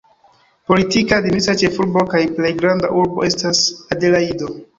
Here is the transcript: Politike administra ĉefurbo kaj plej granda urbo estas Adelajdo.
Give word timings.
Politike 0.69 1.17
administra 1.17 1.55
ĉefurbo 1.63 2.03
kaj 2.15 2.23
plej 2.39 2.53
granda 2.63 2.91
urbo 3.03 3.27
estas 3.29 3.63
Adelajdo. 3.99 4.51